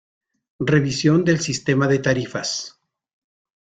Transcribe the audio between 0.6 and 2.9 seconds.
Revisión del sistema de tarifas.